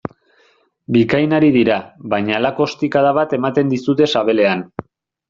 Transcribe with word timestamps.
Bikain 0.95 1.35
ari 1.39 1.51
dira, 1.57 1.77
baina 2.13 2.37
halako 2.37 2.65
ostikada 2.71 3.13
bat 3.19 3.37
ematen 3.39 3.71
dizute 3.75 4.09
sabelean... 4.15 4.65